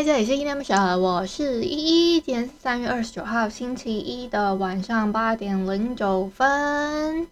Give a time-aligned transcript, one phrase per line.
[0.00, 2.20] 嗨嗨，这里是依依恋不舍，我是依依。
[2.22, 7.28] 今天是三月二十九号星期一的晚上八点零九分。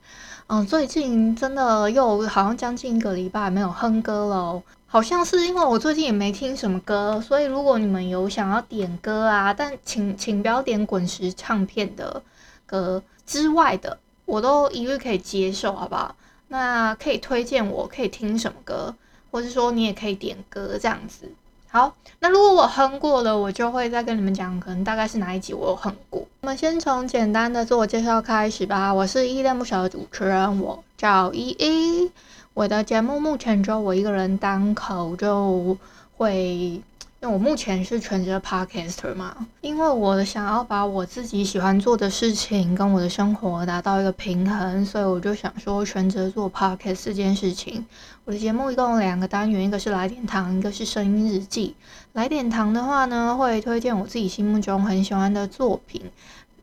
[0.48, 12.22] 嗯，最近真的又好像将近一个礼拜没有哼歌了，好像是因为我最近也没听什么歌，所以如果你们有想要点歌啊，但请请不要点滚石唱片的
[12.66, 16.14] 歌之外的，我都一律可以接受，好不好？
[16.48, 18.94] 那可以推荐我可以听什么歌，
[19.30, 21.32] 或是说你也可以点歌这样子。
[21.70, 26.26] 好，那如果我哼过了，我就会再跟你们讲，可能大概是哪一集我有哼过。
[26.40, 28.92] 我们先从简单的自我介绍开始吧。
[28.92, 32.10] 我是依恋不舍的主持人，我叫依依。
[32.54, 35.76] 我的节目目前只有我一个人单口就
[36.16, 36.80] 会。
[37.20, 47.84] 那我目前是全职 podcaster 嘛，因为我想要把我自己喜欢做的事情跟我的生活达到一个平衡，所以我就想说全职做 podcast 这件事情。
[48.24, 51.74] 我的节目一共有两个单元，一个是来点糖，一个是声音日记。
[52.12, 56.00] 来点糖的话呢，会推荐我自己心目中很喜欢的作品，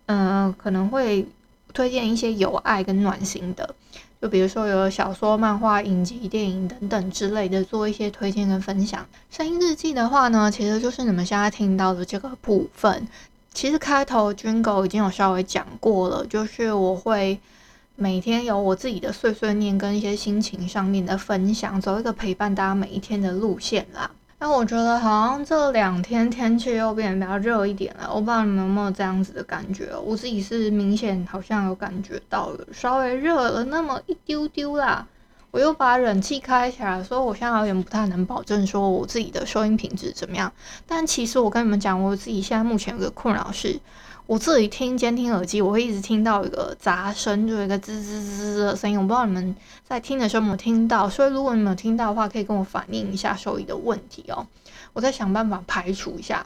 [0.05, 1.27] 嗯、可能会
[1.73, 3.75] 推荐一些有爱跟暖心的。
[4.21, 9.05] 就比如说有小说、漫画、影集、电影等等之类的，做一些推荐跟分享。
[9.29, 13.07] 声音日记的话呢，其实就是你们现在听到的这个部分。
[13.53, 17.39] 其实开头 Jingle 已经有稍微讲过了，就是我会
[17.95, 24.11] 每天有我自己的碎碎念跟一些心情上面的分享，走一个陪伴大家每一天的路线啦。
[24.37, 29.89] 但我觉得好像这两天天气又变得比较热一点了，我不知道你们有没有这样子的感觉？
[30.03, 35.07] 我自己是明显好像有感觉到了，稍微热了那么一丢丢啦。
[35.51, 40.51] 我又把冷气开起来，所以我现在有点不太能保证说我自己的收音品质怎么样。
[40.85, 43.79] 但其实我跟你们讲，我自己现在目前有个困扰是。
[44.27, 48.97] 我自己听监听耳机，我会一直听到一个杂声，就有一个滋滋滋的声音。
[48.97, 54.47] 我不知道你们在听的时候有没有听到，所以如果你们有听到的话，可以跟我反映一下收音的问题哦。
[54.93, 56.45] 我在想办法排除一下。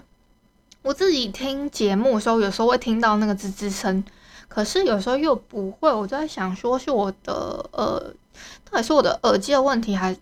[0.81, 4.03] 我自己听节目的时候，有时候会听到那个滋滋声，
[4.47, 5.91] 可是有时候又不会。
[5.93, 8.13] 我在想，说是我的呃，
[8.69, 10.15] 到底是我的耳机的问题，还？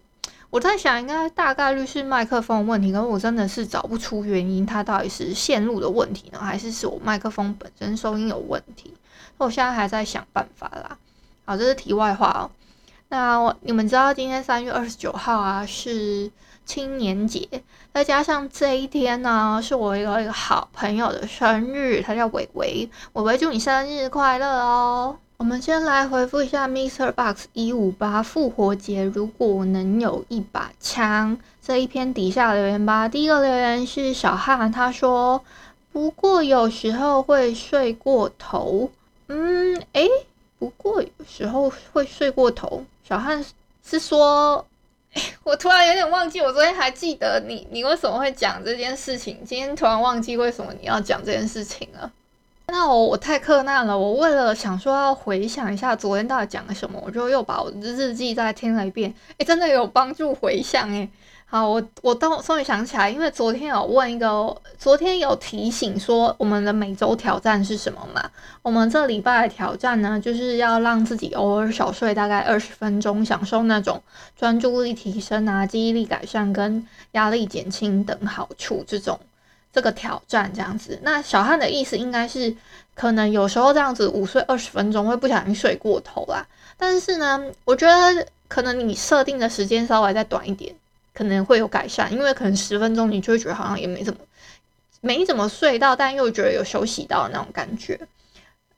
[0.49, 8.93] 我在想，应该大概率是麦克风的问题，可是我真的是找不出原因，它到底是线路的问题呢，还是是我麦克风本身收音有问题？
[9.37, 10.97] 我现在还在想办法啦。
[11.45, 12.49] 好，这是题外话哦。
[13.09, 16.31] 那我你们知道今天三月二十九号啊是
[16.65, 17.47] 青年节，
[17.93, 25.17] 再加上这一天呢是我一个一个好朋友的生日，他叫伟伟，伟伟祝你生日快乐哦。
[25.37, 33.07] 我们先来回复一下 Mister Box 一五八复活节，如果能有一把枪这一篇底下留言吧。
[33.07, 35.43] 第一个留言是小汉，他说
[35.93, 38.89] ：“不过有时候会睡过头。”
[39.29, 40.09] 嗯，诶，
[40.57, 42.83] 不过有时候会睡过头。
[43.07, 43.45] 小汉
[43.85, 44.65] 是说，
[45.43, 49.37] 我突然有点忘记，我昨天还记得你，你为什么会讲这件事情？
[49.45, 52.11] 今天突然忘记为什么你要讲这件事情了。
[52.69, 61.09] 那我我太克难了，我为了想说要回想一下昨天到底讲了什么，我就又把我的日记再听了一遍，诶，真的有帮助回想诶。
[61.45, 68.21] 好，我我到终于想起来，因为昨天有问一个，昨天有提醒说我们的每周挑战是什么嘛？
[68.61, 74.03] 我们这礼拜的挑战呢，就是要让自己偶尔小睡大概二十分钟，享受那种
[74.35, 79.17] 专注力提升啊、记忆力改善跟压力减轻等好处这种。
[79.77, 82.51] 这个挑战这样子，那小汉的意思应该是，
[82.95, 86.43] 可能有时候这样子午睡二十分钟会不小心睡过头啦。
[86.77, 90.73] 但是呢，我觉得可能你设定的时间稍微再短一点，
[91.13, 94.19] 可能会有改善，因为可能十分钟你就会觉得好像也没怎么
[94.99, 97.99] 没怎么睡到，但又觉得有休息到的那种感觉。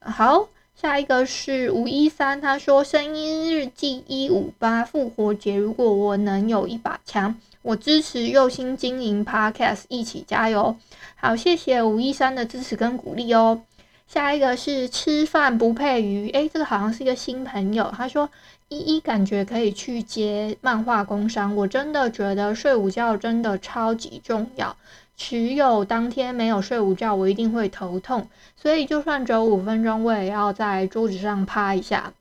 [0.01, 0.50] 好，
[0.81, 7.35] 下一个是吴一三，他说声音日记一五八复活节，如果我能有一把枪。
[7.61, 10.77] 我支持用心经营 Podcast，一起加油！
[11.17, 13.61] 好，谢谢五一三的支持跟鼓励哦。
[14.07, 17.93] 下一个是吃饭不配鱼，诶，这个好像是一个新朋友。
[17.93, 18.29] 他说
[18.69, 24.77] 依依感觉可以去接漫画工商，我真的觉得睡午觉真的超级重要。
[25.19, 28.25] 只有当天没有睡午觉，我一定会头痛，
[28.56, 32.13] 所以就算只有五分钟，我也要在桌子上趴一下。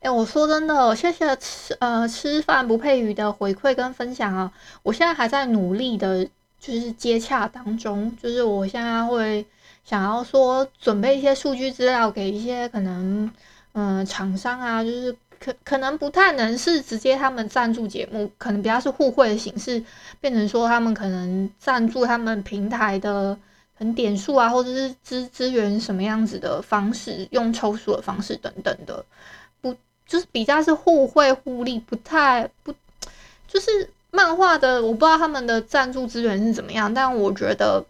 [0.00, 4.52] 哎，我说真的，谢谢吃呃吃饭不配鱼的回馈跟分享啊！
[4.82, 6.24] 我现在还在努力的，
[6.58, 9.46] 就是接洽当中，就是我现在会
[9.84, 13.30] 想要说准备一些数据资料给一些可能
[13.76, 19.84] 嗯、厂商啊，就是可可能不太能是直接他们赞助节目，可能比较是互惠的形式，
[20.20, 23.36] 变成说他们可能赞助他们平台的。
[23.76, 29.04] 很点数啊，或者是资资源什么样子的方式，用抽数的方式等等的，
[29.60, 29.74] 不
[30.06, 32.72] 就是比较是互惠互利，不太不
[33.48, 37.84] 就是漫画的，我不知道他们的赞助资源是怎么样，但我觉得，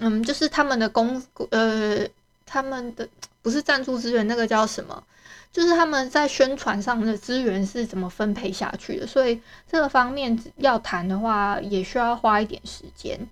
[0.00, 2.06] 嗯，就是他们的公呃，
[2.44, 3.08] 他们的
[3.40, 5.02] 不是赞助资源，那个叫什么？
[5.52, 9.40] 就是他们在宣传上的资源是怎么分配下去的，所以
[9.70, 13.28] 这个方面要谈的话，也需要花一点时间。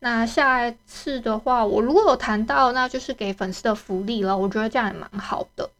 [0.00, 4.36] 那下一次的话，我如果有谈到，那就是给粉丝的福利了。
[4.36, 5.70] 我觉得这样也蛮好的。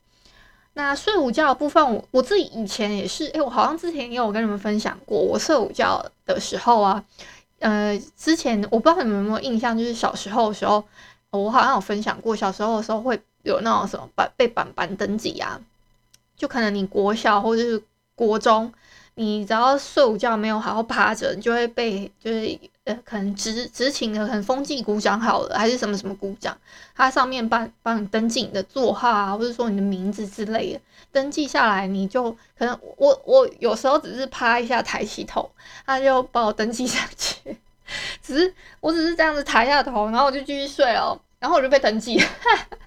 [0.75, 7.05] 那睡午觉的部分，我我自己以前也是，诶、我好像之前也有跟你们分享过，我睡午觉的时候啊，
[7.59, 10.83] 呃，之前我不知道你们有没有印象，就是小时候的时候，
[11.31, 15.61] 我好像有分享过，小时候的时候会有那种什么板被板板登记啊，
[16.43, 17.81] 就可能你国小或者是
[18.17, 18.73] 国中。
[19.15, 26.57] 你只要睡午觉没有好好趴着，你就会被就是呃，可能执执勤的可能风纪鼓掌好了，还是什么什么鼓掌，
[26.97, 30.81] 他上面帮帮你登记你的座号啊，或者说你的名字之类的，
[31.13, 35.53] 登记下来，你就可能我我有时候只是趴一下抬起头，
[35.85, 37.55] 他就把我登记上去，
[38.23, 42.19] 只是我只是这样子抬下头，然后我就继续睡哦，然后我就被登记，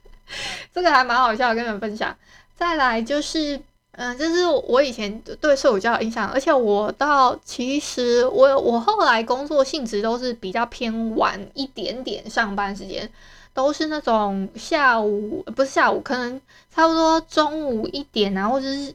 [0.74, 2.18] 这个还蛮好笑，跟你们分享。
[2.56, 3.62] 再来就是。
[3.98, 13.10] 嗯，这是我以前对睡午觉的印象，而且我到其实我我后来工作性质都是比较偏晚一点点上班时间，
[13.54, 18.94] 都是那种下午不是下午，可能差不多中午一点啊，或者是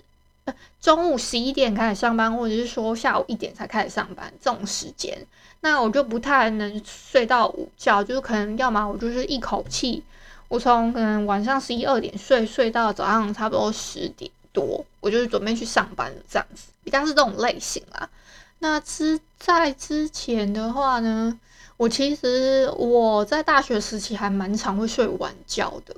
[0.83, 5.17] 中午十一点开始上班，或者是说下午一点才开始上班这种时间，
[5.63, 10.03] 那我就不太能睡到午觉，就是可能要么我就是一口气，
[10.51, 14.31] 我从可能晚上十一二点睡睡到早上差不多十点。
[14.53, 18.11] 多，我就是准备去上班了，这样子比较是这种类型啦。
[18.59, 21.39] 那之在之前的话呢，
[21.77, 25.95] 我其实我在大学时期还蛮常会睡晚觉的。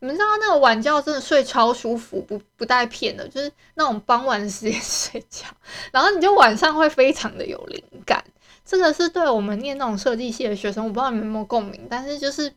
[0.00, 5.46] 你们知道那个晚觉真的睡超舒服，不不带骗的，就是那种傍晚时间 睡觉，
[5.90, 8.22] 然后你就晚上会非常的有灵感。
[8.62, 12.52] 这个是对我们念那种设计系的学生，我不知道你们有没有共鸣，但是就是。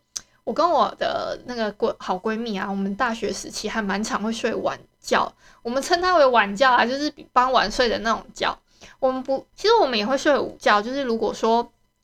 [0.50, 5.32] 我跟我的那个闺好闺蜜啊，我们大学时期还蛮常会睡晚觉，
[5.62, 8.58] 我们称它为晚觉啊，就是比傍晚睡的那种觉。
[8.98, 11.58] 我们不，其实我们也会睡午觉，就是如果说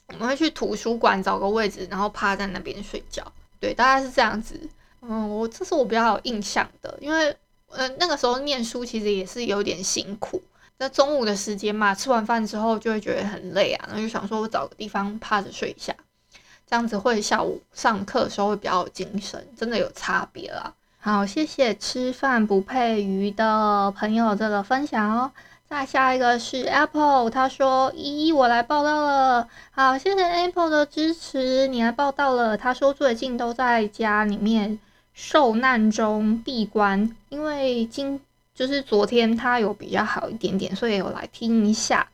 [0.10, 3.26] 我们会去图书馆找个位置，然后趴在那边睡觉，
[3.60, 4.70] 对，大概是这样子。
[5.02, 7.36] 嗯，我这是我比较有印象的，因为
[7.72, 10.40] 呃那个时候念书其实也是有点辛苦，
[10.78, 15.96] 在中午的时间嘛，吃完饭之后就会觉得很累啊，然后就想说我找个地方趴着睡一下。
[16.68, 20.74] 这样子会下午上课的时候会比较有精神，真的有差别啦。
[21.00, 25.32] 好，谢谢吃饭不配鱼的朋友这个分享哦。
[25.68, 32.56] 再下一个是 Apple，他说：“依依，我来报到了。”好，谢谢 Apple 的支持，你来报到了。
[32.56, 34.80] 他说最近都在家里面
[35.14, 38.20] 受难中闭关，因为今
[38.54, 42.08] 就是昨天他有比较好一点点，所以我来听一下。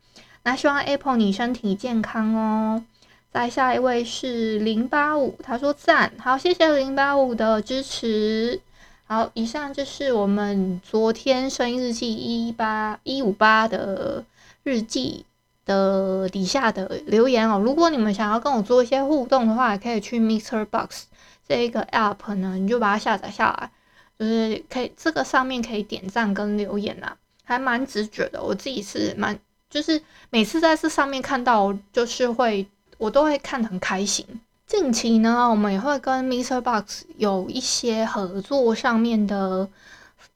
[0.44, 2.84] 那希望 Apple 你身体健康哦。
[3.32, 8.60] 再下一位是零八五，他说赞，好，谢谢零八五的支持。
[9.06, 14.26] 好，以上就是我们昨天声音日记一八一五八的
[14.64, 15.26] 日记
[15.66, 17.58] 的底下的留言哦。
[17.58, 21.04] 如果你们想要跟我做一些互动的话，也可以去 MixerBox
[21.48, 23.72] 这一个 App 呢，你就把它下载下来，
[24.20, 27.14] 就是可以这个上面可以点赞跟留言呐，
[27.46, 28.44] 还蛮直觉的。
[28.44, 32.68] 我自己是蛮，就是每次在这上面看到，就是会。
[33.02, 34.24] 我都会看得很开心。
[34.68, 39.68] 近期呢，我们也会跟 MixerBox 有一些合作上面的，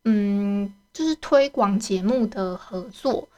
[0.04, 3.30] 嗯，就是推广节目的合作，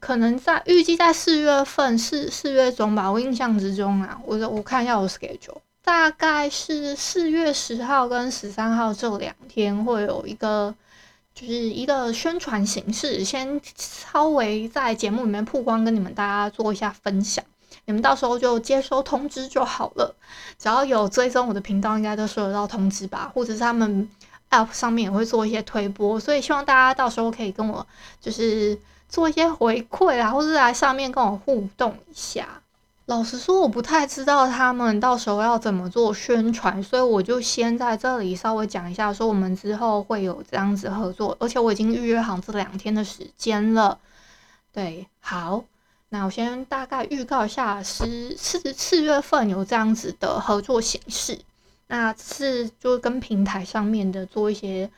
[0.00, 3.08] 可能在预计在四月份，四四月中吧。
[3.08, 10.74] 我印象之中啊，我我看一下我 schedule，大概是四月十号跟十三号这两天会有一个，
[11.32, 17.44] 就是一个宣传形式，先稍微在节目里面曝光，跟你们大家做一下分享。
[17.86, 20.14] 你们到时候就接收通知就好了，
[20.58, 23.30] 只要有追踪我的频道，应该都收得到通知吧？
[23.34, 24.08] 或者是他们
[24.50, 27.86] App 上面也会做一些推播，所以希望大家到时候可以跟我
[28.20, 28.78] 就是
[29.08, 32.60] 做一些回馈啊，或者是来上面跟我互动一下。
[33.06, 44.00] 老实说，我不太知道他们到时候要怎么做宣传，所以我就先在这里稍微讲一下，说我们之后会有这样子合作，而且我已经预约好这两天的时间了。
[44.72, 45.62] 对，好，
[46.08, 51.38] 那我先大概预告一下，十四四月份有这样子的合作形式，
[51.86, 54.90] 那是就跟平台上面的做一些。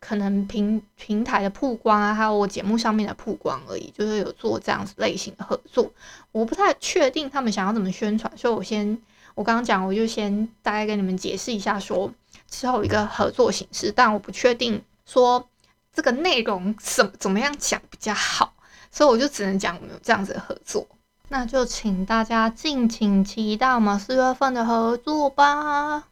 [0.00, 5.88] 可能平平台的曝光啊，还有我节目上面的曝光而已，就是有做这样子类型的合作。
[6.32, 9.00] 我不太确定他们想要怎么宣传，所以我先
[9.36, 12.12] 我刚刚讲，我就先大概跟你们解释一下，说
[12.50, 15.48] 之后一个合作形式，但我不确定说
[15.92, 18.54] 这个内容怎怎么样讲比较好，
[18.96, 20.86] 所以我就只能讲我们有这样子的合作。
[21.28, 26.02] 那就请大家敬请期待我们四月份的合作吧。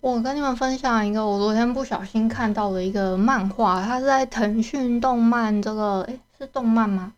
[0.00, 7.12] 我跟你们分享一个，我昨天不小心看到的一个漫画，它是在腾讯动漫这个，诶，是动漫吗？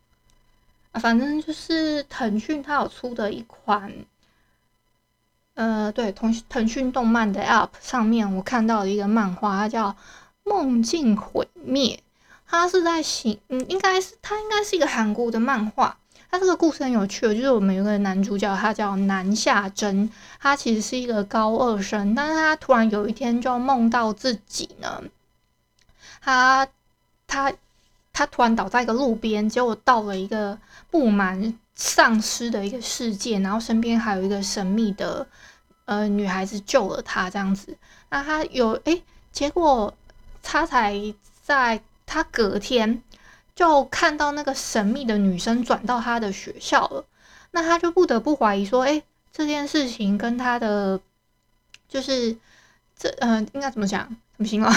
[0.93, 3.91] 啊，反正就是腾讯它有出的一款，
[5.55, 9.89] 呃，对，腾腾讯动漫的 App 上面我看到的一个漫画，它叫
[10.45, 11.97] 《梦境毁灭》，
[12.47, 15.99] 他是在写，嗯，应该是他应该是一个韩国的漫画。
[16.29, 20.11] 他这个故事很有趣，就是我们有个男主角，他叫南夏真，
[20.41, 25.03] 他其实是一个高二生，但是他突然有一天就梦到自己呢，
[26.21, 26.67] 他
[27.27, 27.53] 他
[28.13, 30.59] 他突然倒在一个路边，结果到了一个
[30.91, 35.27] 布满丧尸的一个世界，然后身边还有一个神秘的
[35.85, 37.79] 呃女孩子救了他，这样子，
[38.11, 39.95] 那他有诶，结果
[40.43, 41.01] 他才
[41.41, 43.03] 在他隔天。
[43.55, 47.03] 就看到那个神秘的女生转到他的学校了，
[47.53, 51.01] 那他就不得不怀疑说，哎，这件事情跟他的
[51.89, 52.37] 就是
[52.95, 54.07] 这嗯、应该怎么讲？
[54.37, 54.71] 怎么形容？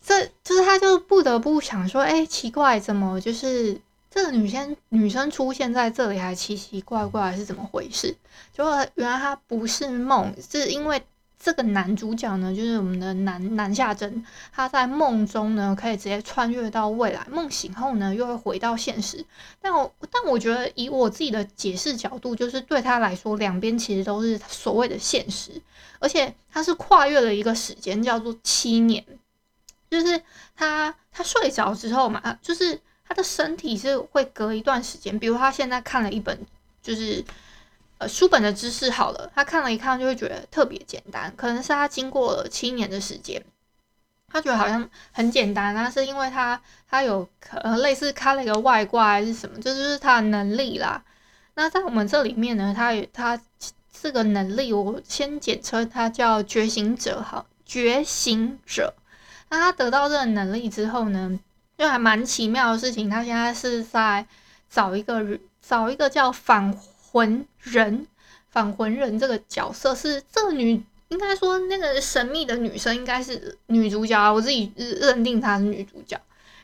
[0.00, 8.14] 这就是他就不得不想说，哎，奇怪，怎么就是这个女生女生出现在这里还奇奇怪怪，是怎么回事？
[8.52, 11.02] 就原来她不是梦，是因为。
[11.38, 19.24] 这个男主角呢，就是我们的南南夏真，他在梦中呢可以直接穿越到未来，梦醒后呢又会回到现实。
[19.62, 25.52] 但我但我觉得以我自己的解释角度，就是对他来说，两边其实都是所谓的现实，
[26.00, 29.04] 而且他是跨越了一个时间，叫做七年，
[29.88, 30.20] 就是
[30.56, 36.44] 他他睡着之后嘛，就是他的身体是会隔一段时间，比如他现在看了一本
[36.82, 37.24] 就是。
[37.98, 43.44] 呃，书本的知识好了，他看了一看就会觉得特别简单，可能是他经过了七年的时间，
[44.28, 51.02] 他觉得好像很简单，那是因为他他有呃类似开了一个外挂还是什么，这就是他的能力啦。
[51.54, 53.40] 那在我们这里面呢，他他
[54.00, 58.94] 这个能力，我先简称他叫觉醒者，好，觉醒者。
[59.48, 61.36] 那他得到这个能力之后呢，
[61.76, 64.24] 就还蛮奇妙的事情，他现在是在
[64.70, 65.20] 找一个，
[65.60, 66.78] 找一个叫返。
[67.10, 68.06] 魂人，
[68.50, 76.20] 返魂人这个角色是这个女，应该说那个神秘的女生应该是女主角啊，我自己认定她是女主角，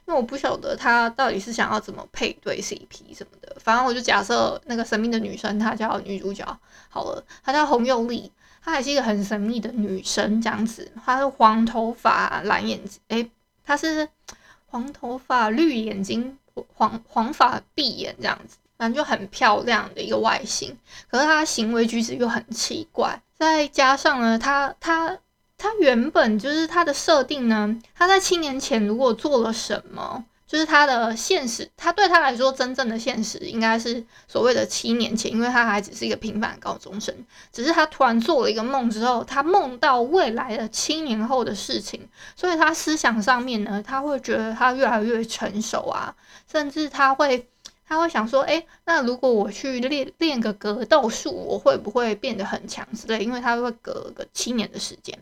[0.07, 6.45] 因为我不晓得她到底是想要怎么配对 CP 什么的，反正我就假设那个神秘的女生她叫女主角
[6.89, 8.31] 好了，她叫洪佑丽，
[8.63, 13.31] 她还是一个很神秘的女生这样子，她是黄头发蓝眼睛，诶，
[13.65, 14.09] 她是
[14.67, 16.39] 黄头发绿眼睛
[16.75, 18.57] 黄黄发碧眼这样子。
[18.77, 20.77] 反正就很漂亮的一个外形，
[21.09, 25.17] 可是他行为举止又很奇怪，再加上呢，他他
[25.57, 37.15] 他原本就是他的设定呢，他在七年前如果做了什么，就是他的现实，他对他来说真正的现实应该是所谓的七年前，因为他还只是一个平凡高中生，
[37.53, 46.15] 只是他突然做了一个梦之后，他梦到未来的七年后的事情，所以他思想上面呢，他会觉得他越来越成熟啊，
[46.51, 47.49] 甚至他会。
[47.87, 53.23] 他会想说：“哎，那如果我去练练个格斗术，我会不会变得很强之类？
[53.23, 55.19] 因为他会隔个七年的时间，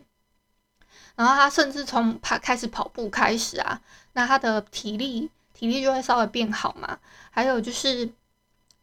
[1.15, 3.81] 然后他甚至从他开始跑步开始啊，
[4.13, 6.99] 那他的体力体力就会稍微变好嘛。
[7.31, 8.09] 还有就是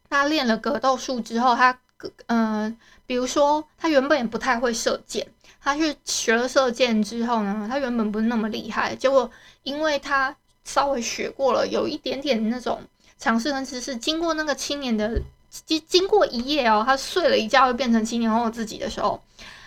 [0.07, 1.79] 他练了格斗术之后，他
[2.27, 5.27] 嗯、呃，比如说他原本也不太会射箭，
[5.59, 9.31] 他去学了射箭之后呢，他原本不是那么厉害，结果
[9.63, 12.79] 因为他稍微学过了，有一点点那种。”
[13.21, 19.21] 尝试跟知识，经过那个青年的经经过一夜哦，他睡了一觉，会变成青年后自己的时候，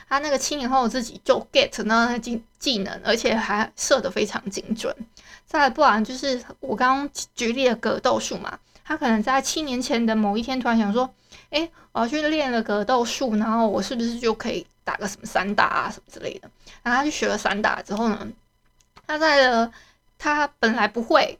[0.08, 4.92] 他那个青年后自己就 get 到那个技技能，而且还射得非常精准。
[5.46, 11.08] 再不然就是我刚刚举例的格斗术嘛，他可能在七年前的某一天突然想说，
[11.50, 16.50] 诶，我要去练了格斗术，然后我是不是就可以打个什么散打啊什么之类的？
[16.82, 18.26] 然后他去学了散打之后呢，
[19.06, 19.72] 他在了
[20.18, 21.38] 他本来不会。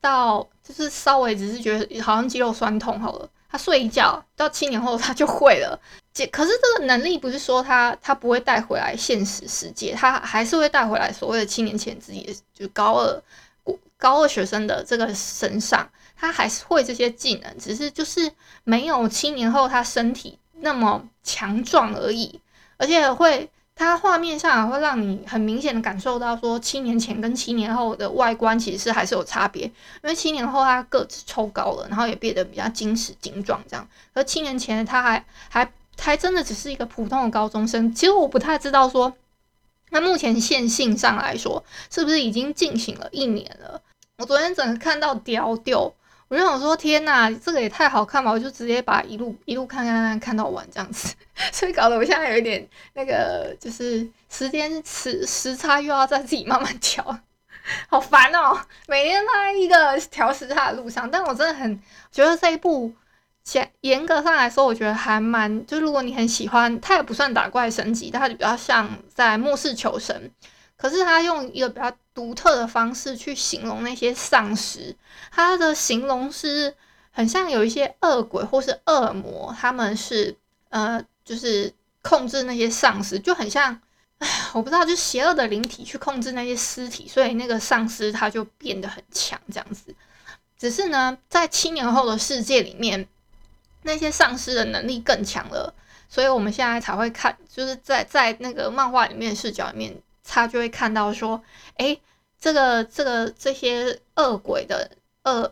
[0.00, 5.78] 到就是稍微只是觉得好像肌肉酸痛好了，他睡一觉，到七年后他就会了。
[6.12, 13.22] 这可是这个能力不是说他他不会带回来现实世界，他还是会带回来所谓的七年前自己就高二
[13.98, 18.32] 高二学生的这个身上，他还是会这些技能，只是就是
[18.64, 22.40] 没有七年后他身体那么强壮而已，
[22.78, 23.50] 而且会。
[23.76, 37.92] 它画面上会让你很明显的感受到，说七年前跟七年后的外观其实还是有差别，因为七年后他个子抽高了，然后也变得比较精实精壮这样，而七年前他还还还真的只是一个普通的高中生。
[37.92, 39.12] 其实我不太知道说，
[39.90, 43.82] 那目前线性上来说是不是已经进行了一年了？
[44.18, 45.92] 我昨天整个看到屌屌。
[46.28, 48.30] 我就想说，天呐，这个也太好看吧！
[48.30, 51.14] 我就直接把一路一路看看看看到完这样子，
[51.52, 57.18] 所以搞得我现在有一点那个，就是时间时时差又要再自己慢慢调，
[57.88, 58.58] 好烦哦！
[58.88, 61.78] 每天在一个调时差的路上，但我真的很
[62.10, 62.92] 觉得这一部，
[63.52, 70.30] 严严格上来说，我觉得还蛮，就如果你很喜欢，它也不算打怪升级，它就比较像在末世求生。
[70.84, 74.94] 可是他用一个比较独特的方式去形容那些丧尸，
[75.30, 76.74] 他的形容是
[77.10, 80.36] 很像有一些恶鬼或是恶魔，他们是
[80.68, 81.72] 呃，就是
[82.02, 83.80] 控制那些丧尸，就很像，
[84.18, 89.94] 哎，我不知道，就邪恶的灵体去控制那些尸体，所以那个丧尸他就变得很强这样子。
[90.58, 93.08] 只是呢，在七年后的世界里面，
[93.84, 95.72] 那些丧尸的能力更强了，
[96.10, 99.96] 所以我们现在才会看，就是在在那个漫画里面视角里面。
[100.26, 101.40] 他就会看到说，
[101.76, 102.00] 诶，
[102.40, 104.90] 这个这个这些恶鬼的
[105.24, 105.42] 恶，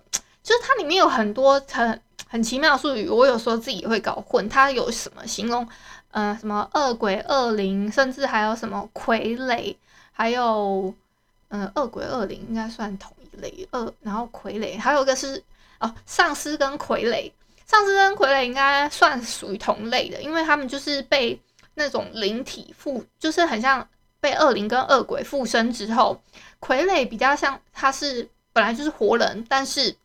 [0.43, 4.49] 就是它里面有很多很很奇妙的术语，我有时候自己也会搞混。
[4.49, 5.69] 它有什么形容，
[6.11, 9.76] 呃，什么恶鬼、恶灵，甚至还有什么傀儡，
[10.11, 10.93] 还有，
[11.49, 13.69] 嗯、呃，恶鬼、恶灵应该算同一类。
[13.73, 15.43] 恶，然后傀儡，还有一个是
[15.79, 17.31] 哦，丧尸跟傀儡，
[17.67, 21.41] 丧尸跟傀儡应该算属于同类的，因为他们就是被
[21.75, 23.87] 那种灵体附，就是很像。
[24.23, 26.23] 被恶灵跟恶鬼附身之后，
[26.61, 29.97] 傀儡比较像他是本来就是活人，但是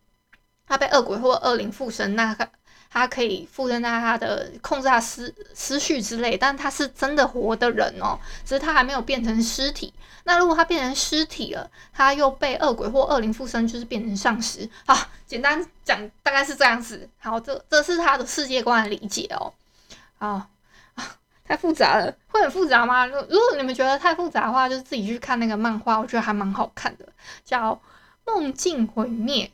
[0.68, 2.50] 他被恶鬼或恶灵附身，那他
[2.90, 9.94] 他可以附身在他的控制他思思绪之类，但他是真的活的人哦，只是他还没有变成尸体。
[10.24, 14.68] 那如果他变成尸体了，他又被恶鬼或恶灵附身，就是变成丧尸。
[14.88, 17.08] 好，简单讲大概是这样子。
[17.20, 19.54] 好，这这是他的世界观的理解哦。
[20.18, 20.48] 好。
[21.48, 23.06] 太复杂了，会很复杂吗？
[23.06, 27.08] 如如果你们觉得太复杂的话，就自己去看那个漫画，我觉得还蛮好看的，
[27.46, 27.74] 叫
[28.26, 29.46] 《梦境毁灭》，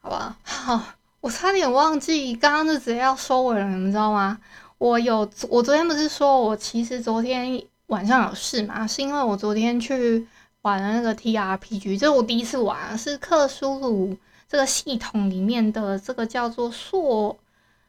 [0.00, 0.36] 好吧？
[0.42, 0.82] 好，
[1.20, 4.38] 我差点忘记刚刚就直接要收尾了，你们知道吗？
[4.78, 8.86] 我有，我昨天不是说我其实昨天晚上有事嘛？
[8.86, 10.26] 是因为我昨天去
[10.62, 14.16] 玩了那个 TRPG，这是我第一次玩，是克苏鲁
[14.48, 17.38] 这个系统里面的这个叫做溯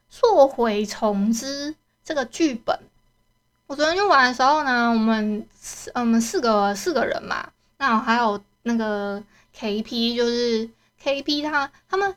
[0.10, 2.78] 溯回虫之这个剧本。
[3.68, 9.22] 我昨天去玩的时候呢，我们四嗯四个四个人嘛，那还有那个
[9.54, 10.70] KP，就是
[11.04, 12.16] KP 他他们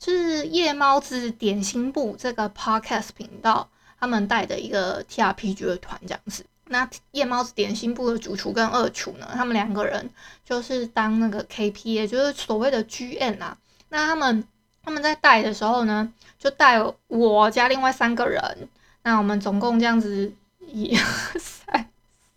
[0.00, 3.68] 是夜猫子点心部这个 Podcast 频道，
[4.00, 6.44] 他们带的一个 TRPG 的团这样子。
[6.64, 10.10] 那夜猫子点心部的主厨跟二厨呢，他们两个人
[10.44, 13.56] 就是当那个 KP，也就是所谓的 GM 啊。
[13.90, 14.42] 那他们
[14.82, 18.68] 他们在带的时候呢，就带我加另外三个人，
[19.04, 20.32] 那我们总共这样子。
[20.68, 21.88] 一二三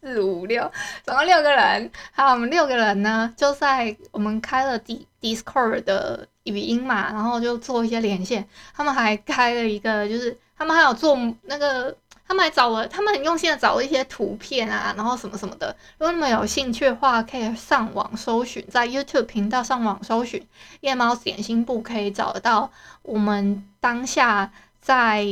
[0.01, 0.71] 四五六，
[1.03, 1.91] 总共六个人。
[2.11, 8.47] 好，我们六个人呢，就在我们开了 D Discord 的语音嘛，然后就做一些连线。
[8.73, 11.95] 他们还开了一个，就是他们还有做那个，
[12.27, 15.75] 他们还找了，他们很用心的找了一些图片啊，然后什么什么的。
[15.99, 20.43] 如果你们有兴趣的话，可以上网搜寻，在 YouTube 频道上网搜寻
[20.81, 22.71] “夜猫点心部”，可以找得到
[23.03, 25.27] 我们当下在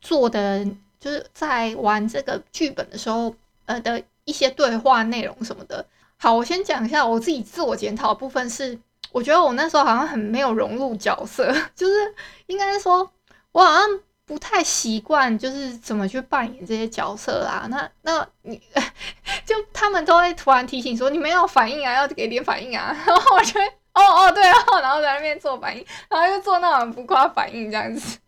[0.00, 0.66] 做的。
[1.00, 3.34] 就是在玩这个剧本的时候，
[3.66, 5.84] 呃的一些对话内容什么的。
[6.16, 8.78] 好，我先讲一下我自己自我检讨部分是，
[9.12, 12.14] 我觉得我那时候好像很没有融入角色， 就是
[12.46, 13.10] 应该说，
[13.52, 13.86] 我好像
[14.24, 17.66] 不太习惯，就是怎么去扮演这些角色啦。
[17.68, 18.58] 那那你
[19.44, 22.96] 就他们都会突然提醒说，你们要反应啊，要给点反应啊。
[23.06, 28.18] 然后我觉得，哦哦对哦，然后在那边做反应，然后又做那种浮夸反应，这样子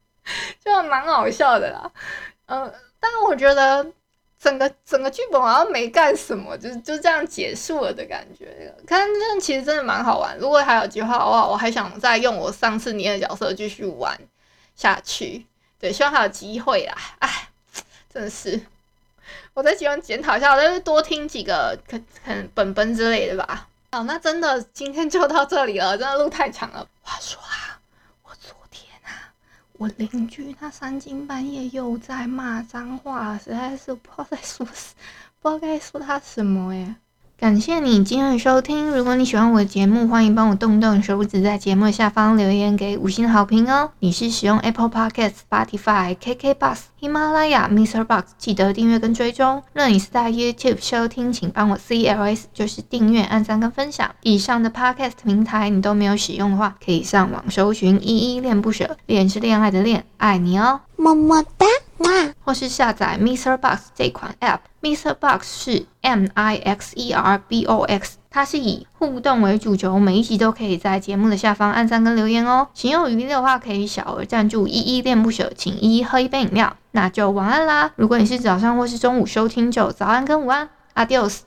[0.62, 1.90] 就蛮好笑的啦。
[2.46, 3.86] 嗯、呃，但我觉得
[4.38, 8.74] 整个整个剧本好像没干什么，就就这样结束了的感觉。
[8.86, 14.18] 看这其实真的蛮好玩，如果还有机会的话，我还想再用我上次捏的角色继续玩
[14.74, 15.46] 下去。
[15.78, 16.94] 对，希望还有机会啦。
[17.18, 17.48] 哎，
[18.12, 18.60] 真的是，
[19.54, 23.68] 我再喜欢检讨一下，我再多听几个可可本本之类的吧。
[23.92, 26.86] 好，那真的今天就到这里了，真的路太长了。
[27.02, 27.65] 话说啊，
[29.78, 34.94] 我邻居他三更半夜又在骂脏话，实在是不知道在说什，
[35.42, 36.94] 不知道该说他什么诶。
[37.38, 38.90] 感谢你今天的收听。
[38.90, 43.90] 如果你喜欢我的节目，欢迎帮我动动手指，在节目下方留言给五星好评哦。
[43.98, 48.02] 你是使用 Apple Podcast、Spotify、KK Bus、喜马拉雅、Mr.
[48.02, 49.62] Box，记得订阅跟追踪。
[49.72, 54.12] 若你是在 YouTube 收听，请帮我 CLS，就是订阅、按赞跟分享。
[54.22, 61.64] 以上的 Podcast 平台你都没有使用的话，可以上网搜寻依依恋不舍，恋是恋爱的恋，爱你哦，么么哒。
[62.44, 63.56] 或是下载 Mr.
[63.56, 65.14] Box 这款 App，Mr.
[65.14, 72.68] Box 是 M I X E R B O X，它是以互动为主轴，每一集都可以在节目的下方按赞跟留言哦。
[72.74, 76.76] 情有余力的话，可以小额赞助依依恋不舍，请依依喝一杯饮料。
[76.90, 77.92] 那就晚安啦！
[77.96, 81.45] 如果你是早上或是中午收听，就早安跟午安，Adios。